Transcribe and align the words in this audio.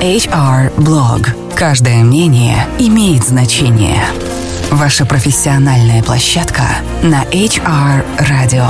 HR 0.00 0.74
Blog. 0.76 1.26
Каждое 1.54 2.04
мнение 2.04 2.66
имеет 2.78 3.24
значение. 3.24 4.04
Ваша 4.70 5.06
профессиональная 5.06 6.02
площадка 6.02 6.64
на 7.02 7.24
HR 7.24 8.04
Radio. 8.18 8.68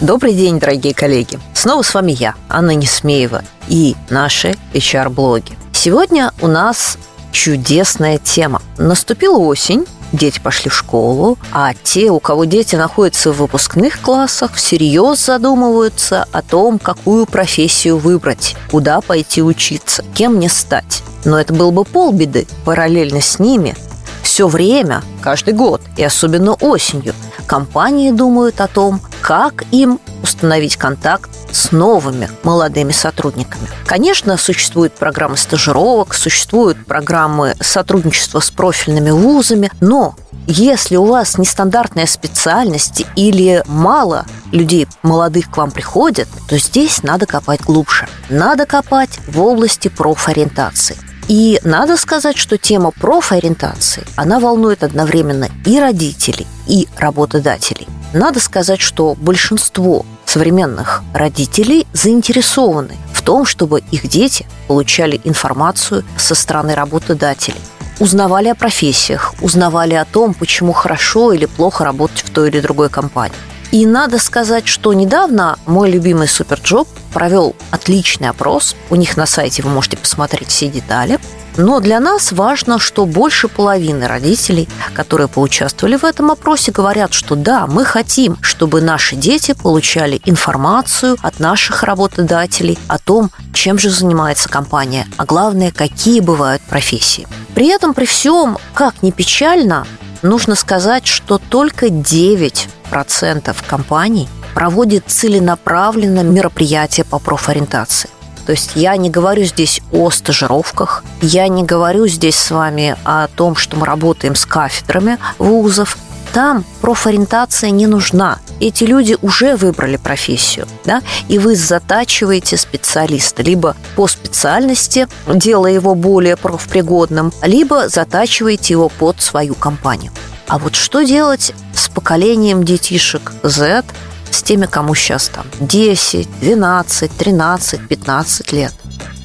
Добрый 0.00 0.34
день, 0.34 0.58
дорогие 0.58 0.94
коллеги. 0.94 1.38
Снова 1.54 1.82
с 1.82 1.94
вами 1.94 2.10
я, 2.10 2.34
Анна 2.48 2.74
Несмеева, 2.74 3.44
и 3.68 3.94
наши 4.10 4.56
HR-блоги. 4.74 5.52
Сегодня 5.72 6.32
у 6.40 6.48
нас 6.48 6.98
чудесная 7.30 8.18
тема. 8.18 8.62
Наступила 8.78 9.38
осень, 9.38 9.86
дети 10.12 10.40
пошли 10.40 10.70
в 10.70 10.74
школу, 10.74 11.38
а 11.52 11.72
те, 11.74 12.10
у 12.10 12.20
кого 12.20 12.44
дети 12.44 12.76
находятся 12.76 13.32
в 13.32 13.38
выпускных 13.38 14.00
классах, 14.00 14.54
всерьез 14.54 15.26
задумываются 15.26 16.26
о 16.32 16.42
том, 16.42 16.78
какую 16.78 17.26
профессию 17.26 17.98
выбрать, 17.98 18.56
куда 18.70 19.00
пойти 19.00 19.42
учиться, 19.42 20.04
кем 20.14 20.34
мне 20.34 20.48
стать. 20.48 21.02
Но 21.24 21.38
это 21.38 21.52
было 21.52 21.70
бы 21.70 21.84
полбеды. 21.84 22.46
Параллельно 22.64 23.20
с 23.20 23.38
ними 23.38 23.74
все 24.22 24.48
время, 24.48 25.02
каждый 25.20 25.54
год, 25.54 25.82
и 25.96 26.04
особенно 26.04 26.54
осенью, 26.54 27.14
компании 27.46 28.10
думают 28.10 28.60
о 28.60 28.68
том, 28.68 29.00
как 29.30 29.62
им 29.70 30.00
установить 30.24 30.76
контакт 30.76 31.30
с 31.52 31.70
новыми 31.70 32.28
молодыми 32.42 32.90
сотрудниками. 32.90 33.68
Конечно, 33.86 34.36
существуют 34.36 34.94
программы 34.94 35.36
стажировок, 35.36 36.14
существуют 36.14 36.84
программы 36.84 37.54
сотрудничества 37.60 38.40
с 38.40 38.50
профильными 38.50 39.10
вузами, 39.10 39.70
но 39.80 40.16
если 40.48 40.96
у 40.96 41.04
вас 41.04 41.38
нестандартная 41.38 42.06
специальность 42.06 43.06
или 43.14 43.62
мало 43.68 44.26
людей 44.50 44.88
молодых 45.04 45.48
к 45.48 45.56
вам 45.58 45.70
приходят, 45.70 46.26
то 46.48 46.58
здесь 46.58 47.04
надо 47.04 47.26
копать 47.26 47.60
глубже. 47.60 48.08
Надо 48.30 48.66
копать 48.66 49.20
в 49.28 49.40
области 49.40 49.86
профориентации. 49.86 50.96
И 51.28 51.60
надо 51.62 51.96
сказать, 51.96 52.36
что 52.36 52.58
тема 52.58 52.90
профориентации, 52.90 54.04
она 54.16 54.40
волнует 54.40 54.82
одновременно 54.82 55.48
и 55.64 55.78
родителей, 55.78 56.48
и 56.66 56.88
работодателей. 56.96 57.86
Надо 58.12 58.40
сказать, 58.40 58.80
что 58.80 59.14
большинство 59.14 60.04
современных 60.24 61.02
родителей 61.14 61.86
заинтересованы 61.92 62.96
в 63.12 63.22
том, 63.22 63.44
чтобы 63.44 63.82
их 63.90 64.08
дети 64.08 64.46
получали 64.68 65.20
информацию 65.24 66.04
со 66.16 66.34
стороны 66.34 66.74
работодателей 66.74 67.60
узнавали 68.00 68.48
о 68.48 68.54
профессиях, 68.54 69.34
узнавали 69.40 69.94
о 69.94 70.04
том, 70.06 70.34
почему 70.34 70.72
хорошо 70.72 71.32
или 71.32 71.44
плохо 71.44 71.84
работать 71.84 72.22
в 72.22 72.30
той 72.30 72.48
или 72.48 72.60
другой 72.60 72.88
компании. 72.88 73.36
И 73.70 73.86
надо 73.86 74.18
сказать, 74.18 74.66
что 74.66 74.92
недавно 74.92 75.58
мой 75.66 75.90
любимый 75.90 76.26
Superjob 76.26 76.88
провел 77.12 77.54
отличный 77.70 78.28
опрос. 78.28 78.74
У 78.88 78.96
них 78.96 79.16
на 79.16 79.26
сайте 79.26 79.62
вы 79.62 79.70
можете 79.70 79.96
посмотреть 79.96 80.48
все 80.48 80.68
детали. 80.68 81.20
Но 81.56 81.80
для 81.80 82.00
нас 82.00 82.32
важно, 82.32 82.78
что 82.78 83.06
больше 83.06 83.48
половины 83.48 84.06
родителей, 84.06 84.68
которые 84.94 85.28
поучаствовали 85.28 85.96
в 85.96 86.04
этом 86.04 86.30
опросе, 86.30 86.72
говорят, 86.72 87.12
что 87.12 87.34
да, 87.34 87.66
мы 87.66 87.84
хотим, 87.84 88.38
чтобы 88.40 88.80
наши 88.80 89.16
дети 89.16 89.52
получали 89.52 90.20
информацию 90.24 91.16
от 91.22 91.40
наших 91.40 91.82
работодателей 91.82 92.78
о 92.88 92.98
том, 92.98 93.30
чем 93.52 93.78
же 93.78 93.90
занимается 93.90 94.48
компания, 94.48 95.06
а 95.16 95.24
главное, 95.24 95.72
какие 95.72 96.20
бывают 96.20 96.62
профессии. 96.62 97.26
При 97.54 97.68
этом, 97.68 97.94
при 97.94 98.06
всем, 98.06 98.58
как 98.74 99.02
ни 99.02 99.10
печально, 99.10 99.86
нужно 100.22 100.54
сказать, 100.54 101.06
что 101.06 101.38
только 101.38 101.86
9% 101.86 103.56
компаний 103.66 104.28
проводит 104.54 105.04
целенаправленно 105.06 106.20
мероприятия 106.20 107.04
по 107.04 107.18
профориентации. 107.18 108.10
То 108.50 108.54
есть 108.54 108.72
я 108.74 108.96
не 108.96 109.10
говорю 109.10 109.44
здесь 109.44 109.80
о 109.92 110.10
стажировках, 110.10 111.04
я 111.22 111.46
не 111.46 111.62
говорю 111.62 112.08
здесь 112.08 112.34
с 112.34 112.50
вами 112.50 112.96
о 113.04 113.28
том, 113.28 113.54
что 113.54 113.76
мы 113.76 113.86
работаем 113.86 114.34
с 114.34 114.44
кафедрами 114.44 115.18
вузов. 115.38 115.96
Там 116.32 116.64
профориентация 116.80 117.70
не 117.70 117.86
нужна. 117.86 118.40
Эти 118.58 118.82
люди 118.82 119.16
уже 119.22 119.54
выбрали 119.54 119.98
профессию, 119.98 120.66
да, 120.84 121.00
и 121.28 121.38
вы 121.38 121.54
затачиваете 121.54 122.56
специалиста 122.56 123.44
либо 123.44 123.76
по 123.94 124.08
специальности, 124.08 125.06
делая 125.32 125.74
его 125.74 125.94
более 125.94 126.36
профпригодным, 126.36 127.32
либо 127.44 127.88
затачиваете 127.88 128.74
его 128.74 128.88
под 128.88 129.22
свою 129.22 129.54
компанию. 129.54 130.10
А 130.48 130.58
вот 130.58 130.74
что 130.74 131.02
делать 131.02 131.54
с 131.72 131.88
поколением 131.88 132.64
детишек 132.64 133.30
Z, 133.44 133.84
с 134.30 134.42
теми, 134.42 134.66
кому 134.66 134.94
сейчас 134.94 135.28
там 135.28 135.46
10, 135.60 136.40
12, 136.40 137.10
13, 137.16 137.88
15 137.88 138.52
лет. 138.52 138.72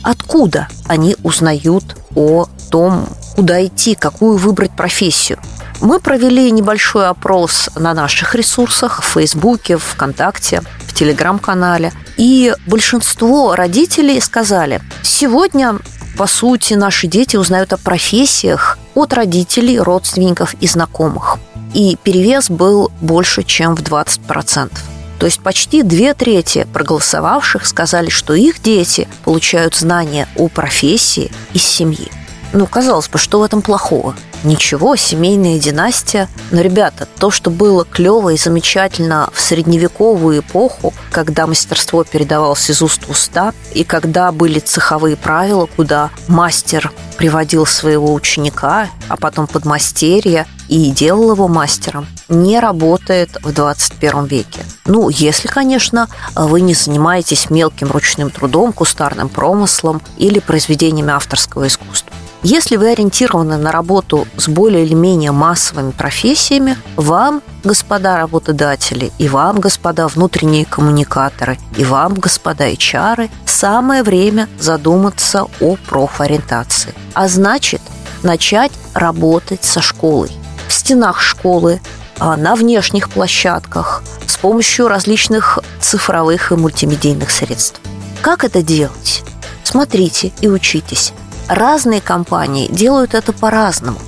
Откуда 0.04 0.68
они 0.88 1.16
узнают 1.24 1.98
о 2.16 2.48
том, 2.70 3.08
куда 3.36 3.66
идти, 3.66 3.96
какую 3.96 4.38
выбрать 4.38 4.72
профессию? 4.72 5.40
Мы 5.82 6.00
провели 6.00 6.52
небольшой 6.52 7.08
опрос 7.08 7.70
на 7.76 7.94
наших 7.94 8.36
ресурсах 8.36 9.02
в 9.02 9.06
Фейсбуке, 9.06 9.78
ВКонтакте, 9.78 10.62
в 10.88 10.94
Телеграм-канале. 10.94 11.92
И 12.18 12.54
большинство 12.68 13.56
родителей 13.56 14.22
сказали, 14.22 14.82
сегодня 15.04 15.80
по 16.18 16.28
сути, 16.28 16.76
наши 16.76 17.08
дети 17.08 17.36
узнают 17.36 17.74
о 17.74 17.78
профессиях 17.78 18.78
от 18.94 19.14
родителей, 19.14 19.80
родственников 19.80 20.56
и 20.62 20.68
знакомых. 20.68 21.38
И 21.74 21.98
перевес 22.02 22.50
был 22.50 22.90
больше, 23.02 23.44
чем 23.44 23.76
в 23.76 23.82
20%. 23.82 24.72
То 25.20 25.26
есть 25.26 25.42
почти 25.42 25.84
две 25.84 26.14
трети 26.14 26.68
проголосовавших 26.74 27.66
сказали, 27.66 28.10
что 28.10 28.34
их 28.34 28.62
дети 28.62 29.08
получают 29.24 29.76
знания 29.76 30.28
о 30.36 30.48
профессии 30.48 31.32
из 31.54 31.64
семьи. 31.64 32.12
Ну, 32.54 32.68
казалось 32.68 33.10
бы, 33.10 33.18
что 33.18 33.40
в 33.40 33.44
этом 33.44 33.62
плохого? 33.62 34.16
Ничего, 34.46 34.96
семейная 34.96 35.60
династия. 35.60 36.30
Но, 36.52 36.62
ребята, 36.62 37.08
то, 37.18 37.30
что 37.32 37.50
было 37.50 37.84
клево 37.84 38.30
и 38.30 38.38
замечательно 38.38 39.30
в 39.34 39.42
средневековую 39.42 40.40
эпоху, 40.40 40.94
когда 41.12 41.48
мастерство 41.48 42.04
передавалось 42.04 42.70
из 42.70 42.82
уст 42.82 43.08
в 43.08 43.12
уста, 43.12 43.54
и 43.74 43.84
когда 43.84 44.32
были 44.32 44.60
цеховые 44.60 45.18
правила, 45.18 45.66
куда 45.66 46.12
мастер 46.28 46.94
приводил 47.18 47.66
своего 47.66 48.14
ученика, 48.14 48.88
а 49.10 49.18
потом 49.18 49.48
подмастерье, 49.48 50.46
и 50.70 50.92
делал 50.92 51.32
его 51.32 51.48
мастером, 51.48 52.08
не 52.30 52.60
работает 52.60 53.30
в 53.42 53.52
21 53.54 54.26
веке. 54.26 54.62
Ну, 54.86 55.10
если, 55.10 55.48
конечно, 55.48 56.08
вы 56.36 56.62
не 56.62 56.74
занимаетесь 56.74 57.50
мелким 57.50 57.92
ручным 57.92 58.30
трудом, 58.30 58.74
кустарным 58.74 59.30
промыслом 59.30 60.02
или 60.18 60.40
произведениями 60.40 61.12
авторского 61.12 61.68
искусства. 61.68 62.12
Если 62.48 62.76
вы 62.76 62.92
ориентированы 62.92 63.58
на 63.58 63.72
работу 63.72 64.28
с 64.38 64.48
более 64.48 64.86
или 64.86 64.94
менее 64.94 65.32
массовыми 65.32 65.90
профессиями, 65.90 66.78
вам, 66.96 67.42
господа 67.64 68.18
работодатели, 68.18 69.12
и 69.18 69.28
вам, 69.28 69.60
господа 69.60 70.08
внутренние 70.08 70.66
коммуникаторы, 70.66 71.58
и 71.76 71.84
вам, 71.84 72.14
господа 72.14 72.70
HR, 72.70 73.32
самое 73.46 74.04
время 74.04 74.48
задуматься 74.60 75.48
о 75.60 75.76
профориентации. 75.88 76.94
А 77.16 77.28
значит, 77.28 77.82
начать 78.22 78.72
работать 78.94 79.64
со 79.64 79.82
школой. 79.82 80.32
В 80.68 80.74
стенах 80.74 81.22
школы, 81.22 81.82
на 82.20 82.56
внешних 82.56 83.10
площадках, 83.10 84.04
с 84.26 84.38
помощью 84.38 84.88
различных 84.88 85.60
цифровых 85.80 86.52
и 86.52 86.56
мультимедийных 86.56 87.32
средств. 87.32 87.82
Как 88.22 88.44
это 88.44 88.62
делать? 88.62 89.24
Смотрите 89.64 90.32
и 90.42 90.48
учитесь. 90.48 91.14
Разные 91.48 92.02
компании 92.02 92.68
делают 92.72 93.14
это 93.14 93.34
по-разному. 93.34 94.00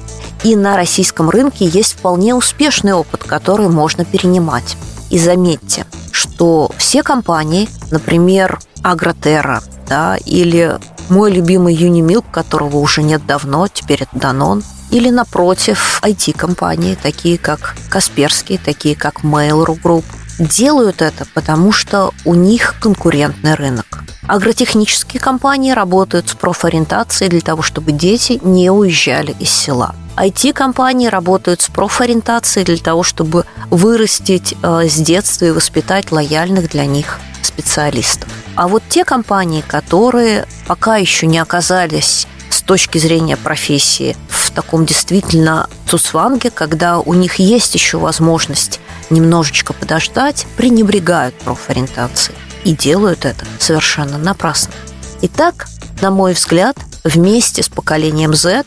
И 0.44 0.56
на 0.56 0.75
российском 0.75 1.30
рынке 1.30 1.65
есть 1.65 1.94
вполне 1.94 2.33
успешный 2.33 2.94
опыт, 2.94 3.24
который 3.24 3.68
можно 3.69 4.06
перенимать. 4.06 4.77
И 5.10 5.19
заметьте, 5.19 5.86
что 6.12 6.71
все 6.77 7.03
компании, 7.03 7.69
например, 7.92 8.60
Агротерра, 8.83 9.62
да, 9.88 10.18
или 10.25 10.80
мой 11.10 11.31
любимый 11.31 11.74
Юнимилк, 11.74 12.25
которого 12.31 12.77
уже 12.77 13.03
нет 13.03 13.25
давно, 13.25 13.68
теперь 13.68 14.03
это 14.03 14.18
Данон, 14.18 14.63
или, 14.92 15.10
напротив, 15.10 16.00
IT-компании, 16.04 16.98
такие 17.01 17.38
как 17.38 17.75
Касперский, 17.89 18.57
такие 18.57 18.95
как 18.95 19.24
Mail.ru 19.24 19.80
Group, 19.81 20.06
делают 20.39 21.01
это, 21.01 21.25
потому 21.34 21.72
что 21.72 22.12
у 22.25 22.36
них 22.36 22.75
конкурентный 22.80 23.56
рынок. 23.56 24.04
Агротехнические 24.28 25.19
компании 25.19 25.72
работают 25.72 26.30
с 26.30 26.36
профориентацией 26.36 27.30
для 27.30 27.42
того, 27.42 27.62
чтобы 27.62 27.92
дети 27.92 28.39
не 28.44 28.69
уезжали 28.69 29.36
из 29.39 29.50
села. 29.50 29.95
IT-компании 30.18 31.07
работают 31.07 31.62
с 31.62 31.68
профориентацией 31.69 32.66
для 32.66 32.78
того, 32.78 33.04
чтобы 33.04 33.45
вырастить 33.69 34.56
э, 34.62 34.88
с 34.88 34.95
детства 34.95 35.45
и 35.45 35.51
воспитать 35.51 36.12
лояльных 36.12 36.69
для 36.69 36.86
них 36.86 37.19
специалистов. 37.42 38.28
А 38.56 38.68
вот 38.68 38.84
те 38.89 39.06
компании, 39.06 39.63
которые 39.66 40.48
пока 40.66 40.98
еще 40.98 41.28
не 41.28 41.38
оказались 41.38 42.28
точки 42.68 43.00
зрения 43.00 43.38
профессии 43.38 44.16
в 44.30 44.52
таком 44.52 44.86
действительно 44.86 45.68
цусванге, 45.90 46.52
когда 46.52 47.00
у 47.00 47.14
них 47.14 47.36
есть 47.36 47.74
еще 47.74 47.98
возможность 47.98 48.80
немножечко 49.10 49.74
подождать, 49.74 50.46
пренебрегают 50.58 51.34
профориентацией 51.40 52.38
и 52.66 52.74
делают 52.74 53.25
это 53.25 53.46
совершенно 53.60 54.18
напрасно. 54.18 54.74
Итак, 55.22 55.68
на 56.02 56.12
мой 56.12 56.34
взгляд, 56.34 56.78
вместе 57.04 57.64
с 57.64 57.69
поколением 57.69 58.36
Z 58.36 58.66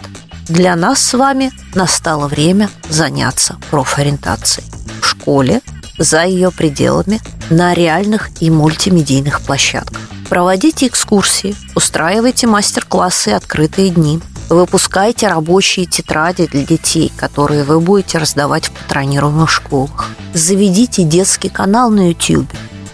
для 0.48 0.74
нас 0.74 1.00
с 1.00 1.12
вами 1.12 1.52
настало 1.74 2.26
время 2.26 2.70
заняться 2.88 3.58
профориентацией 3.70 4.66
в 5.00 5.06
школе, 5.06 5.60
за 5.98 6.24
ее 6.24 6.50
пределами, 6.50 7.20
на 7.50 7.74
реальных 7.74 8.30
и 8.40 8.50
мультимедийных 8.50 9.42
площадках. 9.42 10.00
Проводите 10.30 10.86
экскурсии, 10.86 11.56
устраивайте 11.74 12.46
мастер-классы 12.46 13.30
и 13.30 13.32
открытые 13.32 13.90
дни, 13.90 14.20
выпускайте 14.48 15.26
рабочие 15.26 15.86
тетради 15.86 16.46
для 16.46 16.64
детей, 16.64 17.12
которые 17.16 17.64
вы 17.64 17.80
будете 17.80 18.18
раздавать 18.18 18.66
в 18.66 18.70
патронируемых 18.70 19.50
школах. 19.50 20.06
Заведите 20.32 21.02
детский 21.02 21.48
канал 21.48 21.90
на 21.90 22.10
YouTube, 22.10 22.48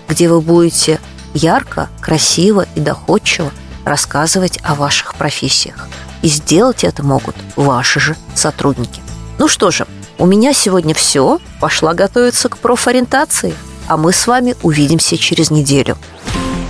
где 0.08 0.30
вы 0.30 0.40
будете 0.40 0.98
ярко, 1.34 1.90
красиво 2.00 2.66
и 2.74 2.80
доходчиво 2.80 3.50
рассказывать 3.84 4.58
о 4.62 4.74
ваших 4.74 5.14
профессиях. 5.14 5.88
И 6.22 6.28
сделать 6.28 6.84
это 6.84 7.02
могут 7.02 7.36
ваши 7.54 8.00
же 8.00 8.16
сотрудники. 8.34 9.02
Ну 9.38 9.46
что 9.46 9.70
же, 9.70 9.86
у 10.16 10.24
меня 10.24 10.54
сегодня 10.54 10.94
все. 10.94 11.38
Пошла 11.60 11.92
готовиться 11.92 12.48
к 12.48 12.56
профориентации. 12.56 13.54
А 13.88 13.98
мы 13.98 14.14
с 14.14 14.26
вами 14.26 14.56
увидимся 14.62 15.18
через 15.18 15.50
неделю. 15.50 15.98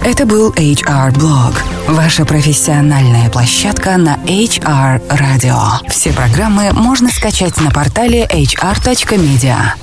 Это 0.07 0.25
был 0.25 0.53
HR 0.53 1.13
Blog, 1.15 1.53
ваша 1.89 2.25
профессиональная 2.25 3.29
площадка 3.29 3.97
на 3.97 4.15
HR 4.19 5.03
Radio. 5.09 5.59
Все 5.91 6.13
программы 6.13 6.73
можно 6.73 7.09
скачать 7.09 7.61
на 7.61 7.73
портале 7.73 8.23
hr.media. 8.27 9.75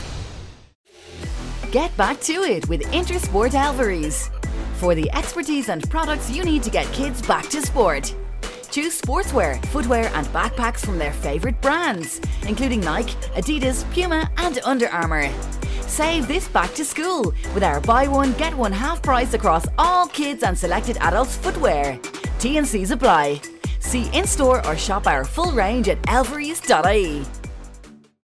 Get 1.74 1.92
back 1.98 2.22
to 2.22 2.42
it 2.46 2.70
with 2.70 2.90
Intersport 2.94 3.54
Alvarez 3.54 4.30
for 4.80 4.96
the 4.96 5.12
expertise 5.12 5.68
and 5.68 5.84
products 5.90 6.32
you 6.32 6.46
need 6.46 6.64
to 6.64 6.70
get 6.70 6.90
kids 6.94 7.22
back 7.28 7.50
to 7.50 7.62
sport. 7.62 8.16
Choose 8.72 9.02
sportswear, 9.02 9.62
footwear, 9.74 10.10
and 10.16 10.26
backpacks 10.28 10.86
from 10.86 10.98
their 10.98 11.12
favourite 11.12 11.62
brands, 11.62 12.22
including 12.48 12.80
Nike, 12.80 13.14
Adidas, 13.36 13.84
Puma, 13.94 14.32
and 14.38 14.58
Under 14.64 14.88
Armour. 14.88 15.30
Save 15.88 16.28
this 16.28 16.48
back 16.48 16.74
to 16.74 16.84
school 16.86 17.34
with 17.54 17.64
our 17.64 17.80
buy 17.82 18.08
one, 18.08 18.34
get 18.34 18.56
one 18.56 18.72
half 18.72 19.02
price 19.02 19.34
across 19.34 19.66
all 19.78 20.08
kids 20.08 20.44
and 20.44 20.58
selected 20.58 20.98
adults' 20.98 21.38
footwear. 21.38 22.00
T 22.40 22.58
and 22.58 22.68
C's 22.68 22.92
apply. 22.92 23.42
See 23.80 24.10
in 24.14 24.26
store 24.26 24.66
or 24.68 24.76
shop 24.76 25.08
our 25.08 25.24
full 25.24 25.52
range 25.52 25.90
at 25.90 26.00
elveries.ie. 26.10 27.24